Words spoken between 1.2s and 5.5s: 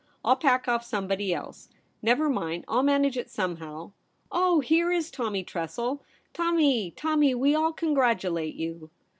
else. Never mind; I'll manage it somehow. Oh, here is Tommy